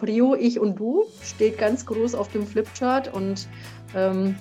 [0.00, 3.46] Prio, ich und du steht ganz groß auf dem Flipchart und
[3.94, 4.34] ähm,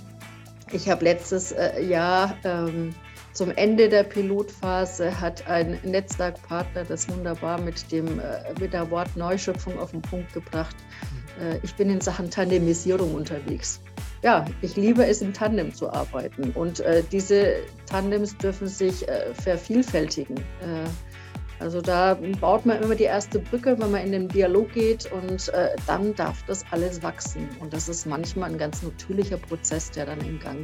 [0.72, 2.96] ich habe letztes äh, Jahr ähm,
[3.34, 9.16] zum Ende der Pilotphase hat ein Netzwerkpartner das wunderbar mit, dem, äh, mit der Wort
[9.18, 10.76] Neuschöpfung auf den Punkt gebracht.
[11.42, 13.82] Äh, ich bin in Sachen Tandemisierung unterwegs.
[14.24, 19.34] Ja, ich liebe es, im Tandem zu arbeiten und äh, diese Tandems dürfen sich äh,
[19.34, 20.38] vervielfältigen.
[21.60, 25.50] Also da baut man immer die erste Brücke, wenn man in den Dialog geht und
[25.50, 27.50] äh, dann darf das alles wachsen.
[27.60, 30.60] Und das ist manchmal ein ganz natürlicher Prozess, der dann in Gang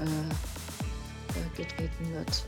[0.00, 2.46] äh, äh, getreten wird.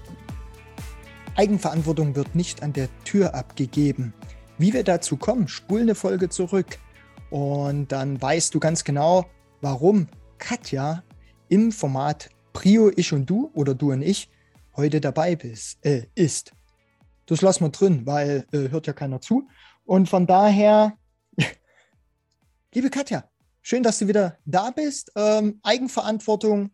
[1.37, 4.15] Eigenverantwortung wird nicht an der Tür abgegeben.
[4.57, 6.79] Wie wir dazu kommen, spul eine Folge zurück
[7.31, 9.27] und dann weißt du ganz genau,
[9.61, 10.07] warum
[10.39, 11.03] Katja
[11.49, 14.31] im Format Prio Ich und Du oder Du und Ich
[14.77, 16.53] heute dabei bist, äh, ist.
[17.27, 19.49] Das lassen wir drin, weil äh, hört ja keiner zu.
[19.85, 20.97] Und von daher,
[22.75, 23.25] liebe Katja,
[23.63, 25.13] schön, dass du wieder da bist.
[25.17, 26.71] Ähm, Eigenverantwortung,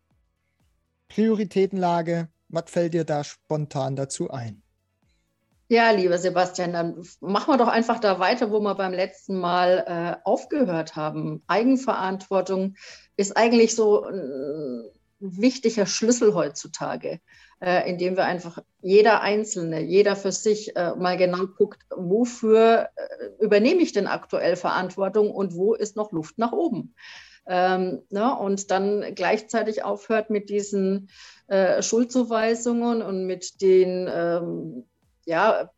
[1.08, 4.62] Prioritätenlage, was fällt dir da spontan dazu ein?
[5.68, 9.84] Ja, lieber Sebastian, dann machen wir doch einfach da weiter, wo wir beim letzten Mal
[9.86, 11.44] äh, aufgehört haben.
[11.46, 12.74] Eigenverantwortung
[13.16, 17.20] ist eigentlich so ein wichtiger Schlüssel heutzutage
[17.60, 23.44] äh, indem wir einfach jeder Einzelne, jeder für sich äh, mal genau guckt, wofür äh,
[23.44, 26.94] übernehme ich denn aktuell Verantwortung und wo ist noch Luft nach oben.
[27.46, 31.08] Ähm, ne, und dann gleichzeitig aufhört mit diesen
[31.48, 34.84] äh, Schuldzuweisungen und mit den ähm,
[35.26, 35.70] ja,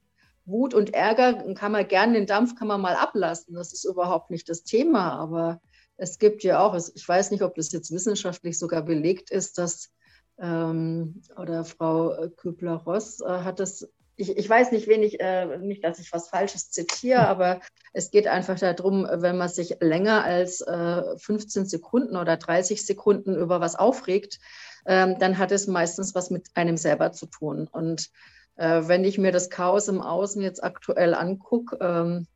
[0.44, 3.54] Wut und Ärger kann man gerne den Dampf kann man mal ablassen.
[3.54, 5.12] Das ist überhaupt nicht das Thema.
[5.12, 5.60] Aber
[5.96, 9.90] es gibt ja auch, ich weiß nicht, ob das jetzt wissenschaftlich sogar belegt ist, dass
[10.38, 15.58] ähm, oder Frau äh, Kübler-Ross äh, hat es, ich, ich, weiß nicht, wen ich, äh,
[15.58, 17.26] nicht, dass ich was Falsches zitiere, hm.
[17.26, 17.60] aber
[17.92, 23.34] es geht einfach darum, wenn man sich länger als äh, 15 Sekunden oder 30 Sekunden
[23.36, 24.38] über was aufregt,
[24.86, 27.68] ähm, dann hat es meistens was mit einem selber zu tun.
[27.70, 28.10] Und
[28.56, 32.26] äh, wenn ich mir das Chaos im Außen jetzt aktuell angucke, ähm,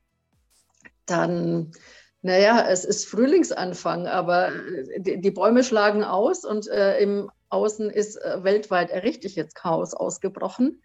[1.07, 1.73] dann
[2.27, 7.89] naja, es ist Frühlingsanfang, aber äh, die, die Bäume schlagen aus und äh, im Außen
[7.89, 10.83] ist äh, weltweit richtig jetzt Chaos ausgebrochen.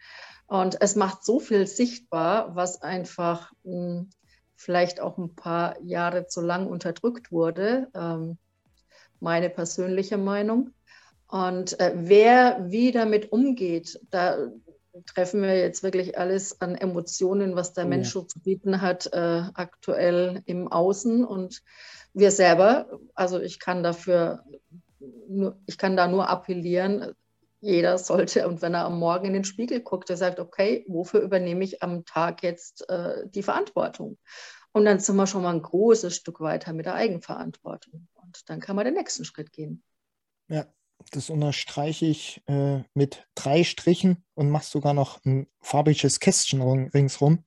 [0.48, 4.10] Und es macht so viel sichtbar, was einfach mh, hm,
[4.56, 7.88] vielleicht auch ein paar Jahre zu lang unterdrückt wurde.
[7.96, 8.38] Ähm,
[9.20, 10.72] meine persönliche Meinung.
[11.28, 14.38] Und äh, wer wie damit umgeht, da
[15.06, 19.08] treffen wir jetzt wirklich alles an Emotionen, was der oh Mensch so zu bieten hat,
[19.14, 21.26] äh, aktuell im Außen.
[21.26, 21.62] Und
[22.14, 24.44] wir selber, also ich kann dafür
[25.28, 27.14] nur, ich kann da nur appellieren,
[27.60, 31.22] jeder sollte, und wenn er am Morgen in den Spiegel guckt, er sagt, okay, wofür
[31.22, 34.18] übernehme ich am Tag jetzt äh, die Verantwortung?
[34.72, 38.08] Und dann sind wir schon mal ein großes Stück weiter mit der Eigenverantwortung.
[38.16, 39.84] Und dann kann man den nächsten Schritt gehen.
[40.48, 40.66] Ja,
[41.12, 47.44] das unterstreiche ich äh, mit drei Strichen und mache sogar noch ein farbiges Kästchen ringsrum.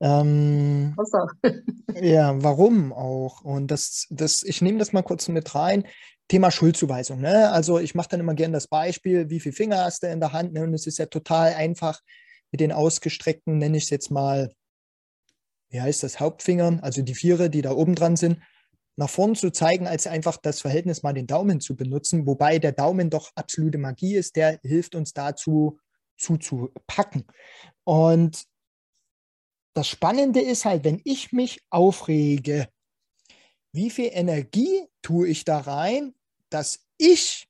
[0.00, 0.94] Ähm,
[2.00, 3.42] ja, warum auch?
[3.42, 5.84] Und das, das, ich nehme das mal kurz mit rein.
[6.28, 7.20] Thema Schuldzuweisung.
[7.20, 7.50] Ne?
[7.52, 10.32] Also ich mache dann immer gerne das Beispiel, wie viele Finger hast du in der
[10.32, 10.52] Hand?
[10.52, 10.64] Ne?
[10.64, 12.00] Und es ist ja total einfach
[12.50, 14.52] mit den ausgestreckten, nenne ich es jetzt mal,
[15.70, 18.40] wie heißt das, Hauptfingern, also die Viere, die da oben dran sind,
[18.96, 22.72] nach vorn zu zeigen, als einfach das Verhältnis mal den Daumen zu benutzen, wobei der
[22.72, 25.78] Daumen doch absolute Magie ist, der hilft uns dazu
[26.16, 27.26] zuzupacken.
[27.84, 28.44] Und
[29.74, 32.68] das Spannende ist halt, wenn ich mich aufrege,
[33.72, 36.14] wie viel Energie tue ich da rein,
[36.48, 37.46] dass ich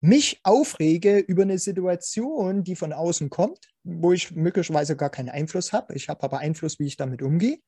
[0.00, 5.72] mich aufrege über eine Situation, die von außen kommt, wo ich möglicherweise gar keinen Einfluss
[5.72, 5.94] habe.
[5.94, 7.60] Ich habe aber Einfluss, wie ich damit umgehe.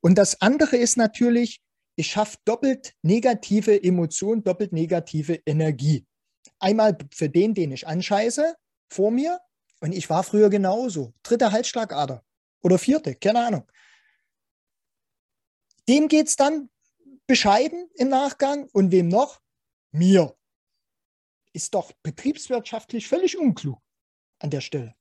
[0.00, 1.60] Und das andere ist natürlich,
[1.98, 6.06] ich schaffe doppelt negative Emotionen, doppelt negative Energie.
[6.60, 8.56] Einmal für den, den ich anscheiße,
[8.88, 9.40] vor mir.
[9.80, 11.12] Und ich war früher genauso.
[11.24, 12.24] Dritte Halsschlagader
[12.62, 13.70] oder vierte, keine Ahnung.
[15.88, 16.70] Dem geht es dann
[17.26, 19.40] bescheiden im Nachgang und wem noch?
[19.90, 20.36] Mir.
[21.52, 23.80] Ist doch betriebswirtschaftlich völlig unklug
[24.38, 24.94] an der Stelle.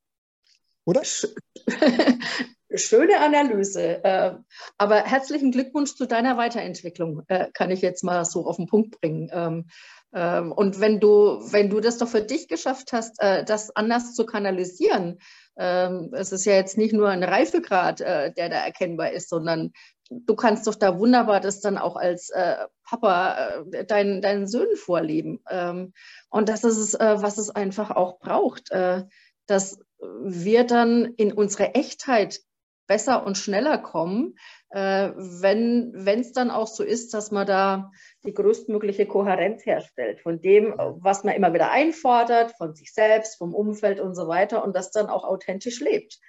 [0.83, 1.03] Oder?
[2.73, 4.03] Schöne Analyse.
[4.03, 4.33] Äh,
[4.77, 8.99] aber herzlichen Glückwunsch zu deiner Weiterentwicklung, äh, kann ich jetzt mal so auf den Punkt
[8.99, 9.29] bringen.
[9.31, 9.69] Ähm,
[10.13, 14.13] ähm, und wenn du, wenn du das doch für dich geschafft hast, äh, das anders
[14.15, 15.19] zu kanalisieren,
[15.57, 19.71] ähm, es ist ja jetzt nicht nur ein Reifegrad, der da erkennbar ist, sondern
[20.09, 24.75] du kannst doch da wunderbar das dann auch als äh, Papa äh, deinen, deinen Söhnen
[24.75, 25.41] vorleben.
[25.49, 25.93] Ähm,
[26.29, 29.03] und das ist es, äh, was es einfach auch braucht, äh,
[29.47, 32.39] dass wir dann in unsere Echtheit
[32.87, 34.35] besser und schneller kommen,
[34.69, 37.91] äh, wenn es dann auch so ist, dass man da
[38.25, 43.53] die größtmögliche Kohärenz herstellt von dem, was man immer wieder einfordert, von sich selbst, vom
[43.53, 46.19] Umfeld und so weiter und das dann auch authentisch lebt.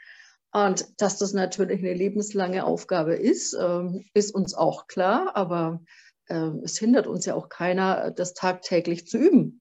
[0.53, 5.81] Und dass das natürlich eine lebenslange Aufgabe ist, ähm, ist uns auch klar, aber
[6.27, 9.61] äh, es hindert uns ja auch keiner, das tagtäglich zu üben.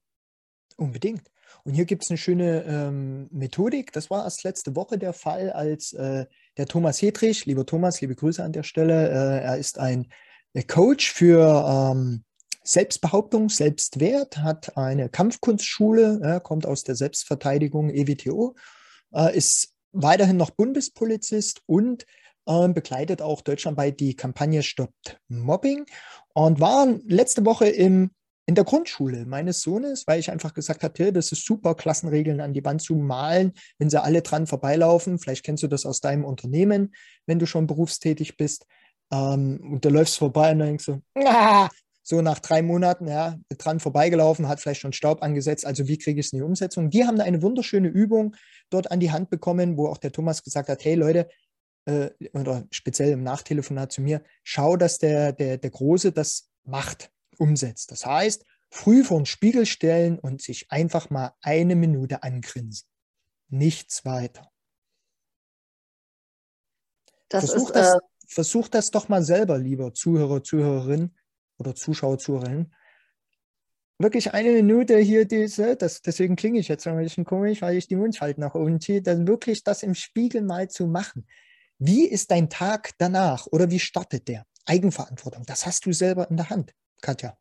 [0.77, 1.29] Unbedingt.
[1.67, 3.91] Und hier gibt es eine schöne ähm, Methodik.
[3.91, 6.25] Das war erst letzte Woche der Fall, als äh,
[6.55, 10.07] der Thomas Hedrich, lieber Thomas, liebe Grüße an der Stelle, äh, er ist ein
[10.53, 12.23] äh, Coach für ähm,
[12.63, 18.55] Selbstbehauptung, Selbstwert, hat eine Kampfkunstschule, äh, kommt aus der Selbstverteidigung EWTO,
[19.13, 22.05] äh, ist weiterhin noch Bundespolizist und
[22.45, 25.85] äh, begleitet auch deutschlandweit die Kampagne Stoppt Mobbing
[26.33, 28.11] und war letzte Woche im
[28.47, 32.53] in der Grundschule meines Sohnes, weil ich einfach gesagt habe, das ist super, Klassenregeln an
[32.53, 35.19] die Wand zu malen, wenn sie alle dran vorbeilaufen.
[35.19, 36.95] Vielleicht kennst du das aus deinem Unternehmen,
[37.25, 38.65] wenn du schon berufstätig bist.
[39.11, 41.69] Ähm, und da läufst vorbei und dann denkst du, ah!
[42.03, 45.65] so nach drei Monaten, ja, dran vorbeigelaufen, hat vielleicht schon Staub angesetzt.
[45.65, 46.89] Also wie kriege ich es in die Umsetzung?
[46.89, 48.33] Die haben da eine wunderschöne Übung
[48.69, 51.27] dort an die Hand bekommen, wo auch der Thomas gesagt hat, hey Leute,
[51.83, 57.11] äh, oder speziell im Nachtelefonat zu mir, schau, dass der, der, der Große das macht
[57.39, 57.91] umsetzt.
[57.91, 62.87] Das heißt, früh vor den Spiegel stellen und sich einfach mal eine Minute angrinsen.
[63.49, 64.51] Nichts weiter.
[67.29, 71.13] Das versuch, ist, das, äh, versuch das doch mal selber, lieber Zuhörer, Zuhörerin
[71.57, 72.73] oder Zuschauer, Zuhörerin.
[73.99, 77.87] Wirklich eine Minute hier diese, das, deswegen klinge ich jetzt ein bisschen komisch, weil ich
[77.87, 81.27] die Mundschalten nach oben ziehe, dann wirklich das im Spiegel mal zu machen.
[81.79, 84.45] Wie ist dein Tag danach oder wie startet der?
[84.65, 86.73] Eigenverantwortung, das hast du selber in der Hand.
[87.01, 87.37] Katja.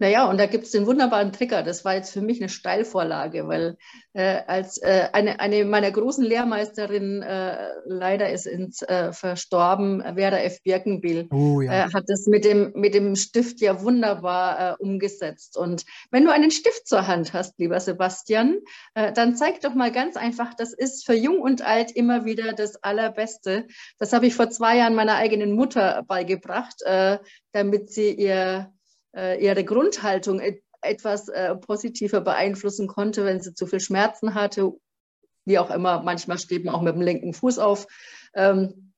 [0.00, 1.62] Naja, und da gibt es den wunderbaren Trigger.
[1.62, 3.76] Das war jetzt für mich eine Steilvorlage, weil
[4.14, 10.38] äh, als äh, eine, eine meiner großen Lehrmeisterinnen äh, leider ist ins äh, verstorben, Vera
[10.38, 10.62] F.
[10.62, 11.86] Birkenbiel, oh, ja.
[11.86, 15.58] Äh, hat das mit dem, mit dem Stift ja wunderbar äh, umgesetzt.
[15.58, 18.58] Und wenn du einen Stift zur Hand hast, lieber Sebastian,
[18.94, 22.82] dann zeig doch mal ganz einfach, das ist für Jung und Alt immer wieder das
[22.82, 23.66] Allerbeste.
[23.98, 26.82] Das habe ich vor zwei Jahren meiner eigenen Mutter beigebracht,
[27.52, 28.72] damit sie ihr
[29.12, 34.72] ihre Grundhaltung et etwas äh, positiver beeinflussen konnte, wenn sie zu viel Schmerzen hatte,
[35.44, 36.02] wie auch immer.
[36.02, 37.86] Manchmal steht man auch mit dem linken Fuß auf.
[38.34, 38.92] Ähm,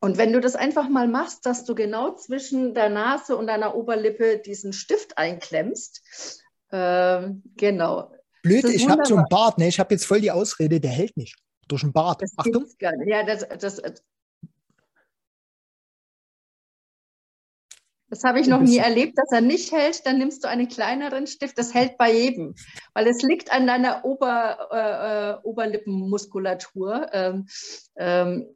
[0.00, 3.74] und wenn du das einfach mal machst, dass du genau zwischen der Nase und deiner
[3.74, 8.12] Oberlippe diesen Stift einklemmst, äh, genau.
[8.42, 9.68] Blöd, ich habe so einen Bart, ne?
[9.68, 11.36] ich habe jetzt voll die Ausrede, der hält nicht.
[11.68, 12.22] Durch den Bart.
[12.22, 12.66] Das Achtung.
[12.80, 13.82] Ja, das, das,
[18.16, 20.06] Das habe ich noch nie erlebt, dass er nicht hält.
[20.06, 21.58] Dann nimmst du einen kleineren Stift.
[21.58, 22.54] Das hält bei jedem,
[22.94, 27.08] weil es liegt an deiner Ober, äh, äh Oberlippenmuskulatur.
[27.12, 27.46] Ähm,
[27.96, 28.46] ähm,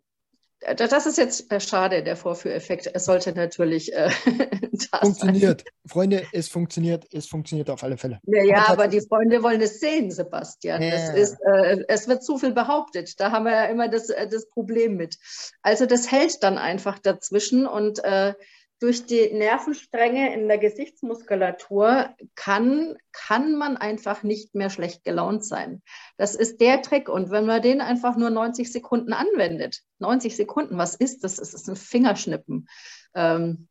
[0.76, 2.90] das ist jetzt schade, der Vorführeffekt.
[2.92, 4.10] Es sollte natürlich äh,
[5.00, 5.62] funktioniert.
[5.62, 5.90] Sein.
[5.90, 8.20] Freunde, es funktioniert, es funktioniert auf alle Fälle.
[8.24, 10.82] Ja, ja aber, aber die Freunde wollen es sehen, Sebastian.
[10.82, 10.90] Ja.
[10.90, 13.18] Es, ist, äh, es wird zu viel behauptet.
[13.18, 15.16] Da haben wir ja immer das, äh, das Problem mit.
[15.62, 18.34] Also das hält dann einfach dazwischen und äh,
[18.80, 25.82] durch die Nervenstränge in der Gesichtsmuskulatur kann, kann man einfach nicht mehr schlecht gelaunt sein.
[26.16, 27.10] Das ist der Trick.
[27.10, 31.38] Und wenn man den einfach nur 90 Sekunden anwendet, 90 Sekunden, was ist das?
[31.38, 32.68] Es ist ein Fingerschnippen.
[33.14, 33.68] Ähm,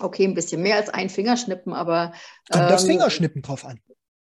[0.00, 2.12] okay, ein bisschen mehr als ein Fingerschnippen, aber.
[2.50, 3.78] Kommt ähm, das Fingerschnippen drauf an?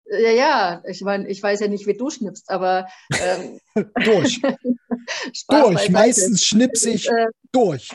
[0.05, 2.87] Ja, ja, ich meine, ich weiß ja nicht, wie du schnippst, aber.
[3.11, 3.59] Ähm,
[4.05, 4.41] durch.
[5.49, 5.89] durch.
[5.89, 7.89] Meistens schnippse ich äh, durch.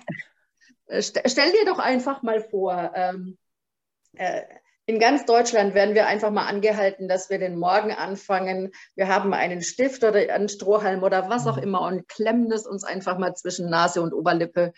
[0.88, 3.38] Äh, stell dir doch einfach mal vor, ähm,
[4.16, 4.42] äh,
[4.86, 8.72] in ganz Deutschland werden wir einfach mal angehalten, dass wir den Morgen anfangen.
[8.96, 11.62] Wir haben einen Stift oder einen Strohhalm oder was auch mhm.
[11.62, 14.72] immer und klemmen es uns einfach mal zwischen Nase und Oberlippe.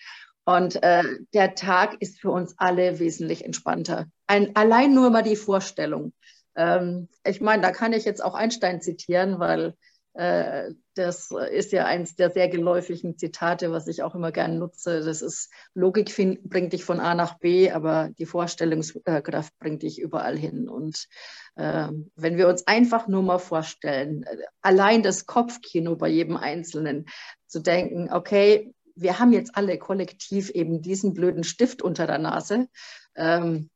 [0.45, 4.07] Und äh, der Tag ist für uns alle wesentlich entspannter.
[4.27, 6.13] Ein, allein nur mal die Vorstellung.
[6.57, 9.75] Ähm, ich meine, da kann ich jetzt auch Einstein zitieren, weil
[10.13, 15.05] das ist ja eins der sehr geläufigen Zitate, was ich auch immer gerne nutze.
[15.05, 16.15] Das ist, Logik
[16.45, 20.69] bringt dich von A nach B, aber die Vorstellungskraft bringt dich überall hin.
[20.69, 21.07] Und
[21.55, 24.25] äh, wenn wir uns einfach nur mal vorstellen,
[24.63, 27.07] allein das Kopfkino bei jedem Einzelnen
[27.47, 32.69] zu denken, okay, wir haben jetzt alle kollektiv eben diesen blöden Stift unter der Nase.
[33.15, 33.71] Ähm,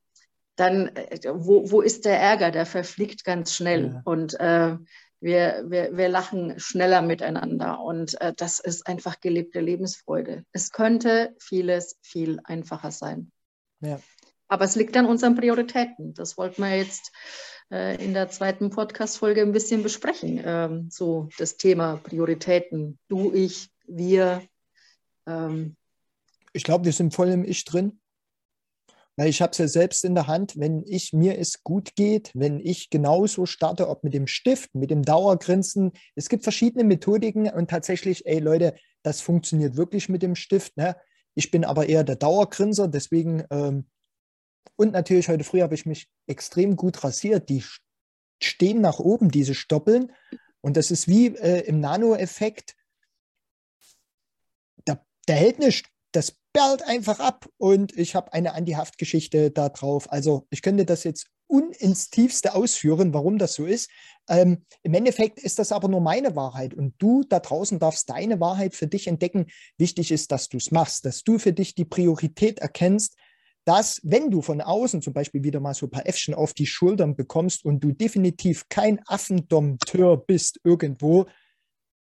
[0.56, 2.50] dann, äh, wo, wo ist der Ärger?
[2.50, 3.94] Der verfliegt ganz schnell.
[3.94, 4.02] Ja.
[4.04, 4.76] Und äh,
[5.20, 10.44] wir, wir, wir lachen schneller miteinander und äh, das ist einfach gelebte Lebensfreude.
[10.52, 13.32] Es könnte vieles viel einfacher sein.
[13.80, 14.00] Ja.
[14.48, 16.14] Aber es liegt an unseren Prioritäten.
[16.14, 17.10] Das wollten wir jetzt
[17.70, 20.40] äh, in der zweiten Podcast-Folge ein bisschen besprechen.
[20.44, 22.98] Ähm, so das Thema Prioritäten.
[23.08, 24.42] Du, ich, wir.
[25.26, 25.76] Ähm,
[26.52, 27.98] Ich glaube, wir sind voll im Ich drin.
[29.16, 32.30] Weil ich habe es ja selbst in der Hand, wenn ich mir es gut geht,
[32.34, 35.92] wenn ich genauso starte, ob mit dem Stift, mit dem Dauergrinsen.
[36.16, 40.76] Es gibt verschiedene Methodiken und tatsächlich, ey Leute, das funktioniert wirklich mit dem Stift.
[40.76, 40.96] Ne?
[41.34, 43.86] Ich bin aber eher der Dauergrinser, deswegen ähm,
[44.76, 47.48] und natürlich heute früh habe ich mich extrem gut rasiert.
[47.48, 47.64] Die
[48.42, 50.12] stehen nach oben, diese Stoppeln.
[50.60, 52.74] Und das ist wie äh, im Nano-Effekt.
[54.84, 55.88] Da, da hält nichts.
[56.12, 60.10] Das perlt einfach ab und ich habe eine Anti-Haft-Geschichte da drauf.
[60.10, 61.26] Also ich könnte das jetzt
[61.78, 63.90] ins Tiefste ausführen, warum das so ist.
[64.28, 68.40] Ähm, Im Endeffekt ist das aber nur meine Wahrheit und du da draußen darfst deine
[68.40, 69.46] Wahrheit für dich entdecken.
[69.76, 73.16] Wichtig ist, dass du es machst, dass du für dich die Priorität erkennst,
[73.64, 76.66] dass wenn du von außen zum Beispiel wieder mal so ein paar Äffchen auf die
[76.66, 81.26] Schultern bekommst und du definitiv kein Affendompteur bist irgendwo,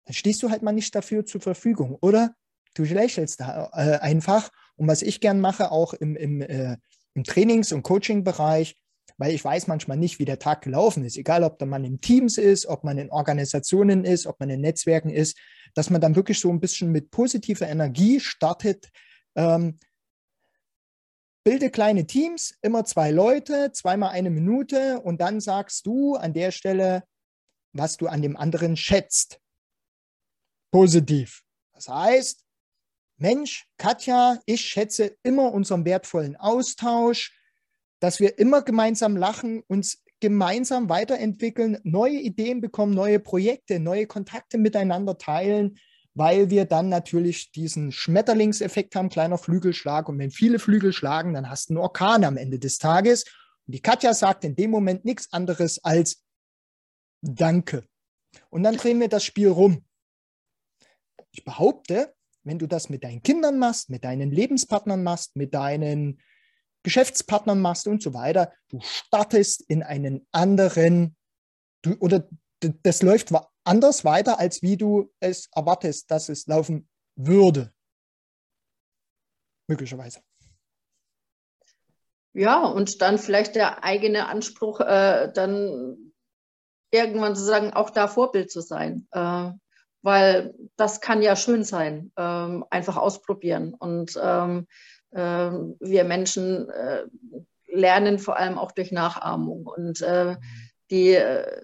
[0.06, 2.36] dann stehst du halt mal nicht dafür zur Verfügung, oder?
[2.74, 4.50] Du lächelst da äh, einfach.
[4.76, 6.78] Und was ich gern mache, auch im, im, äh,
[7.14, 8.76] im Trainings- und Coaching-Bereich,
[9.18, 12.02] weil ich weiß manchmal nicht, wie der Tag gelaufen ist, egal ob da man in
[12.02, 15.38] Teams ist, ob man in Organisationen ist, ob man in Netzwerken ist,
[15.76, 18.90] dass man dann wirklich so ein bisschen mit positiver Energie startet,
[19.36, 19.80] ähm,
[21.44, 26.52] bilde kleine Teams, immer zwei Leute, zweimal eine Minute und dann sagst du an der
[26.52, 27.04] Stelle,
[27.74, 29.40] was du an dem anderen schätzt.
[30.72, 31.44] Positiv.
[31.74, 32.46] Das heißt,
[33.24, 37.34] Mensch, Katja, ich schätze immer unseren wertvollen Austausch,
[38.02, 44.58] dass wir immer gemeinsam lachen, uns gemeinsam weiterentwickeln, neue Ideen bekommen, neue Projekte, neue Kontakte
[44.58, 45.80] miteinander teilen,
[46.14, 50.10] weil wir dann natürlich diesen Schmetterlingseffekt haben, kleiner Flügelschlag.
[50.10, 53.24] Und wenn viele Flügel schlagen, dann hast du einen Orkan am Ende des Tages.
[53.66, 56.26] Und die Katja sagt in dem Moment nichts anderes als
[57.22, 57.88] Danke.
[58.50, 59.86] Und dann drehen wir das Spiel rum.
[61.32, 62.14] Ich behaupte,
[62.44, 66.22] wenn du das mit deinen Kindern machst, mit deinen Lebenspartnern machst, mit deinen
[66.84, 71.16] Geschäftspartnern machst und so weiter, du startest in einen anderen,
[71.82, 72.28] du, oder
[72.60, 73.32] das läuft
[73.64, 77.74] anders weiter, als wie du es erwartest, dass es laufen würde.
[79.68, 80.22] Möglicherweise.
[82.34, 86.14] Ja, und dann vielleicht der eigene Anspruch, äh, dann
[86.92, 89.08] irgendwann zu sagen, auch da Vorbild zu sein.
[89.12, 89.52] Äh,
[90.04, 93.74] weil das kann ja schön sein, äh, einfach ausprobieren.
[93.74, 94.68] Und ähm,
[95.14, 97.06] ähm, wir Menschen äh,
[97.68, 99.66] lernen vor allem auch durch Nachahmung.
[99.66, 100.38] Und äh, mhm
[100.94, 101.20] die,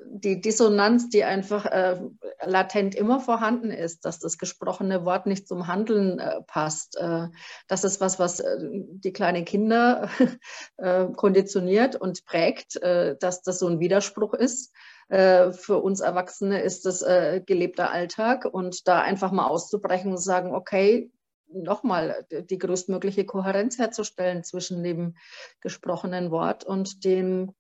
[0.07, 1.99] die Dissonanz, die einfach äh,
[2.43, 6.97] latent immer vorhanden ist, dass das gesprochene Wort nicht zum Handeln äh, passt.
[6.97, 7.27] Äh,
[7.67, 10.09] das ist was, was äh, die kleinen Kinder
[10.77, 14.73] äh, konditioniert und prägt, äh, dass das so ein Widerspruch ist.
[15.09, 17.03] Für uns Erwachsene ist das
[17.45, 18.45] gelebter Alltag.
[18.45, 21.11] Und da einfach mal auszubrechen und sagen, okay,
[21.47, 25.15] nochmal die größtmögliche Kohärenz herzustellen zwischen dem
[25.61, 27.53] gesprochenen Wort und dem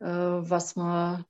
[0.00, 1.24] äh, was man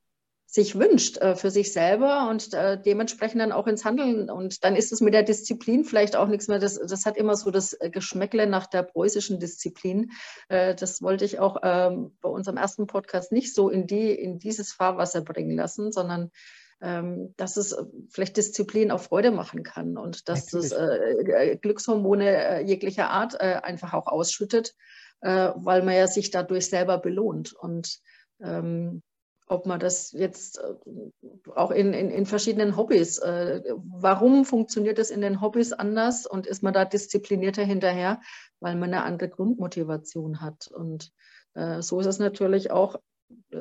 [0.49, 4.29] sich wünscht äh, für sich selber und äh, dementsprechend dann auch ins Handeln.
[4.29, 6.57] Und dann ist es mit der Disziplin vielleicht auch nichts mehr.
[6.57, 10.11] Das, das hat immer so das Geschmäckle nach der preußischen Disziplin.
[10.47, 14.71] das wollte ich auch ähm, bei unserem ersten Podcast nicht so in, die, in dieses
[14.71, 16.31] Fahrwasser bringen lassen, sondern
[16.79, 17.75] ähm, dass es
[18.09, 20.71] vielleicht Disziplin auch Freude machen kann und dass Natürlich.
[20.71, 24.75] das Glückshormone jeglicher Art einfach auch ausschüttet,
[25.19, 27.53] weil man ja sich dadurch selber belohnt.
[27.53, 27.99] Und
[28.41, 29.01] ähm,
[29.47, 35.09] ob man das jetzt äh, auch in, in, in verschiedenen Hobbys, äh, warum funktioniert das
[35.09, 38.21] in den Hobbys anders und ist man da disziplinierter hinterher,
[38.59, 40.67] weil man eine andere Grundmotivation hat.
[40.67, 41.11] Und
[41.53, 42.97] äh, so ist es natürlich auch,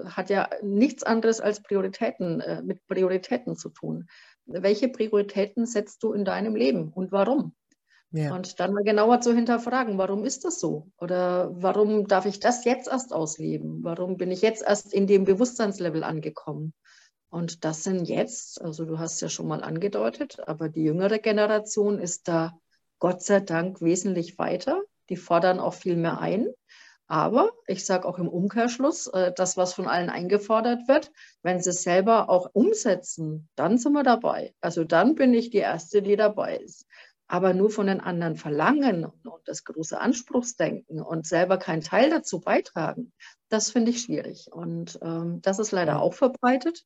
[0.04, 4.08] hat ja nichts anderes als Prioritäten, äh, mit Prioritäten zu tun.
[4.44, 7.54] Welche Prioritäten setzt du in deinem Leben und warum?
[8.12, 8.34] Ja.
[8.34, 10.88] Und dann mal genauer zu hinterfragen, warum ist das so?
[10.98, 13.82] Oder warum darf ich das jetzt erst ausleben?
[13.82, 16.72] Warum bin ich jetzt erst in dem Bewusstseinslevel angekommen?
[17.28, 21.98] Und das sind jetzt, also du hast ja schon mal angedeutet, aber die jüngere Generation
[21.98, 22.56] ist da
[23.00, 24.82] Gott sei Dank wesentlich weiter.
[25.08, 26.48] Die fordern auch viel mehr ein.
[27.08, 31.70] Aber ich sage auch im Umkehrschluss, äh, das, was von allen eingefordert wird, wenn sie
[31.70, 34.54] es selber auch umsetzen, dann sind wir dabei.
[34.60, 36.86] Also dann bin ich die Erste, die dabei ist
[37.28, 42.40] aber nur von den anderen verlangen und das große Anspruchsdenken und selber keinen Teil dazu
[42.40, 43.12] beitragen,
[43.48, 44.48] das finde ich schwierig.
[44.52, 46.84] Und ähm, das ist leider auch verbreitet.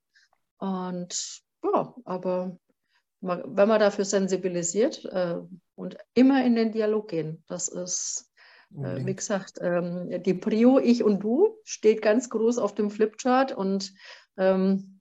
[0.59, 2.57] Und ja, aber
[3.21, 5.37] wenn man dafür sensibilisiert äh,
[5.75, 8.31] und immer in den Dialog gehen, das ist,
[8.75, 13.53] äh, wie gesagt, ähm, die Prio Ich und Du steht ganz groß auf dem Flipchart
[13.53, 13.93] und
[14.39, 15.01] ähm,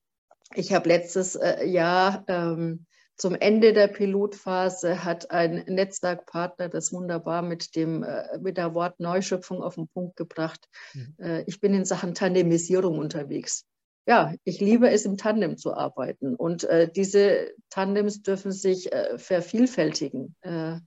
[0.53, 2.85] ich habe letztes äh, Jahr ähm,
[3.19, 8.99] zum Ende der Pilotphase hat ein Netzwerkpartner das wunderbar mit, dem, äh, mit der Wort
[9.01, 10.69] Neuschöpfung auf den Punkt gebracht.
[10.93, 11.15] Mhm.
[11.19, 13.65] Äh, ich bin in Sachen Tandemisierung unterwegs.
[14.07, 16.33] Ja, ich liebe es, im Tandem zu arbeiten.
[16.33, 20.35] Und äh, diese Tandems dürfen sich äh, vervielfältigen.
[20.39, 20.79] Äh,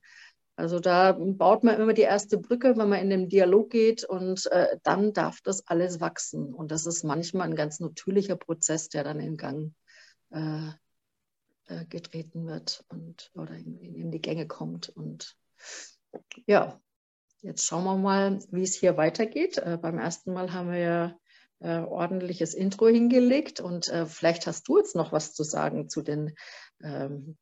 [0.55, 4.51] also da baut man immer die erste Brücke, wenn man in den Dialog geht und
[4.51, 6.51] äh, dann darf das alles wachsen.
[6.51, 9.73] Und das ist manchmal ein ganz natürlicher Prozess, der dann in Gang
[11.67, 14.89] äh, getreten wird und oder in, in, die Gänge kommt.
[14.89, 15.35] Und
[16.45, 16.79] ja,
[17.41, 19.57] jetzt schauen wir mal, wie es hier weitergeht.
[19.57, 21.17] Äh, beim ersten Mal haben wir ja
[21.59, 26.01] äh, ordentliches Intro hingelegt und äh, vielleicht hast du jetzt noch was zu sagen zu
[26.01, 26.35] den
[26.83, 27.37] ähm,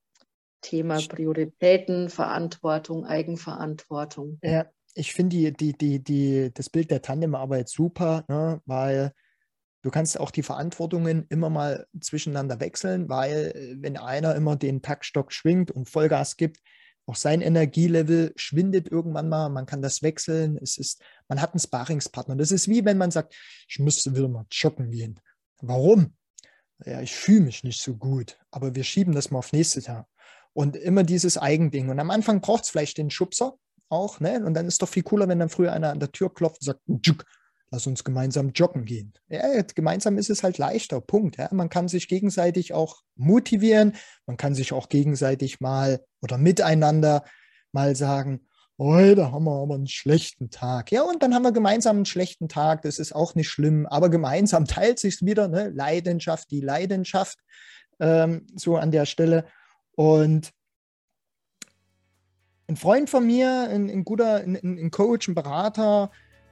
[0.62, 4.38] Thema Prioritäten, Verantwortung, Eigenverantwortung.
[4.44, 9.14] Ja, ich finde die, die, die, die, das Bild der Tandemarbeit super, ne, weil
[9.82, 14.82] du kannst auch die Verantwortungen immer mal zwischeneinander wechseln, weil äh, wenn einer immer den
[14.82, 16.60] Taktstock schwingt und Vollgas gibt,
[17.08, 21.60] auch sein Energielevel schwindet irgendwann mal, man kann das wechseln, es ist, man hat einen
[21.60, 22.36] Sparingspartner.
[22.36, 23.36] Das ist wie wenn man sagt,
[23.68, 25.20] ich müsste wieder mal joggen gehen.
[25.62, 26.16] Warum?
[26.86, 30.08] Ja, ich fühle mich nicht so gut, aber wir schieben das mal auf nächstes Jahr.
[30.54, 31.90] Und immer dieses Eigending.
[31.90, 33.58] Und am Anfang braucht es vielleicht den Schubser
[33.90, 34.44] auch, ne?
[34.46, 36.66] Und dann ist doch viel cooler, wenn dann früher einer an der Tür klopft und
[36.66, 36.82] sagt,
[37.72, 39.14] lass uns gemeinsam joggen gehen.
[39.30, 41.00] Ja, gemeinsam ist es halt leichter.
[41.00, 41.38] Punkt.
[41.38, 41.50] Ja.
[41.52, 43.94] Man kann sich gegenseitig auch motivieren,
[44.26, 47.24] man kann sich auch gegenseitig mal oder miteinander
[47.72, 48.46] mal sagen,
[48.78, 50.92] heute haben wir aber einen schlechten Tag.
[50.92, 52.82] Ja, und dann haben wir gemeinsam einen schlechten Tag.
[52.82, 55.70] Das ist auch nicht schlimm, aber gemeinsam teilt sich wieder, ne?
[55.70, 57.40] Leidenschaft, die Leidenschaft,
[58.00, 59.46] ähm, so an der Stelle.
[59.96, 60.52] Und
[62.68, 66.12] ein Freund von mir, ein, ein guter ein, ein, Coach, ein Berater,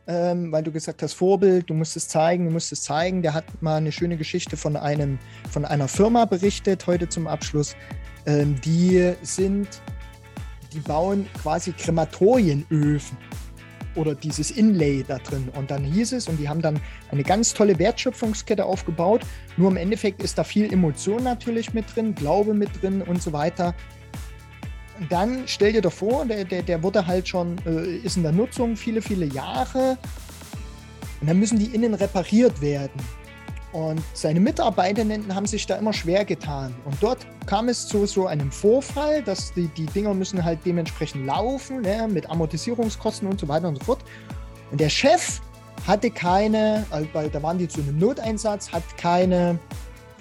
[0.10, 3.36] ähm, weil du gesagt hast, Vorbild, du musst es zeigen, du musst es zeigen, der
[3.36, 5.20] hat mal eine schöne Geschichte von, einem,
[5.51, 7.75] von einer Firma berichtet, heute zum Abschluss.
[8.25, 9.68] Ähm, die sind,
[10.74, 13.18] die bauen quasi Krematorienöfen
[13.96, 15.48] oder dieses Inlay da drin.
[15.56, 16.80] Und dann hieß es, und die haben dann
[17.12, 19.22] eine ganz tolle Wertschöpfungskette aufgebaut.
[19.57, 23.31] Nur im Endeffekt ist da viel Emotion natürlich mit drin, Glaube mit drin und so
[23.31, 23.75] weiter.
[25.09, 28.31] Dann stell dir doch vor, der, der, der wurde halt schon, äh, ist in der
[28.31, 29.98] Nutzung viele, viele Jahre.
[31.22, 33.00] Und dann müssen die innen repariert werden.
[33.72, 36.74] Und seine Mitarbeitenden haben sich da immer schwer getan.
[36.85, 41.27] Und dort kam es zu so einem Vorfall, dass die, die Dinger müssen halt dementsprechend
[41.27, 44.00] laufen, ne, mit Amortisierungskosten und so weiter und so fort.
[44.72, 45.40] Und der Chef
[45.88, 49.59] hatte keine, weil da waren die zu einem Noteinsatz, hat keine,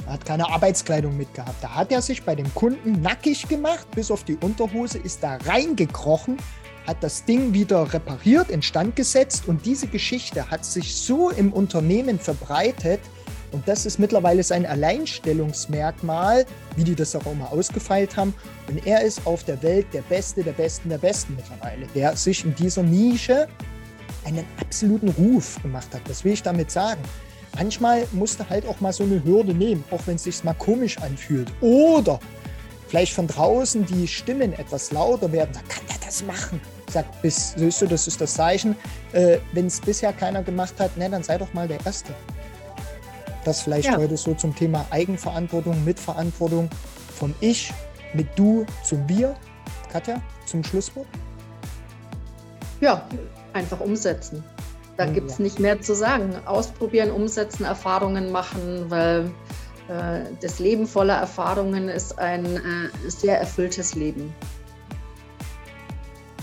[0.09, 1.63] hat keine Arbeitskleidung mitgehabt.
[1.63, 5.37] Da hat er sich bei dem Kunden nackig gemacht, bis auf die Unterhose, ist da
[5.47, 6.37] reingekrochen,
[6.87, 12.19] hat das Ding wieder repariert, instand gesetzt und diese Geschichte hat sich so im Unternehmen
[12.19, 13.01] verbreitet,
[13.53, 16.45] und das ist mittlerweile sein Alleinstellungsmerkmal,
[16.77, 18.35] wie die das auch immer ausgefeilt haben.
[18.69, 22.45] Und er ist auf der Welt der Beste, der Besten, der Besten mittlerweile, der sich
[22.45, 23.49] in dieser Nische
[24.25, 26.03] einen absoluten Ruf gemacht hat.
[26.07, 27.01] Das will ich damit sagen.
[27.59, 30.97] Manchmal musste halt auch mal so eine Hürde nehmen, auch wenn es sich mal komisch
[30.99, 31.53] anfühlt.
[31.61, 32.21] Oder
[32.87, 35.51] vielleicht von draußen die Stimmen etwas lauter werden.
[35.53, 36.61] Da kann der das machen.
[36.89, 38.77] Sagt, bis, siehst du, das ist das Zeichen.
[39.13, 42.15] Äh, wenn es bisher keiner gemacht hat, ne, dann sei doch mal der Erste.
[43.45, 43.97] Das vielleicht ja.
[43.97, 46.71] heute so zum Thema Eigenverantwortung, Mitverantwortung
[47.19, 47.73] vom Ich
[48.15, 49.35] mit Du zum Wir.
[49.91, 51.09] Katja, zum Schlusswort?
[52.81, 53.05] Ja,
[53.53, 54.45] einfach umsetzen.
[54.99, 56.35] Da hm, gibt es nicht mehr zu sagen.
[56.45, 59.31] Ausprobieren, umsetzen, Erfahrungen machen, weil
[59.89, 64.35] äh, das Leben voller Erfahrungen ist ein äh, sehr erfülltes Leben.